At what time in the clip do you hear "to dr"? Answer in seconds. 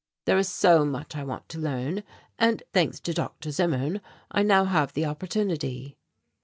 3.01-3.51